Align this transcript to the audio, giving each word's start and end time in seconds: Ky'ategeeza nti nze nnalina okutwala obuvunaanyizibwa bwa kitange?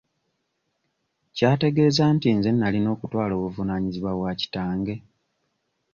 Ky'ategeeza 1.35 2.03
nti 2.15 2.27
nze 2.37 2.49
nnalina 2.53 2.89
okutwala 2.95 3.33
obuvunaanyizibwa 3.35 4.11
bwa 4.17 4.31
kitange? 4.39 4.95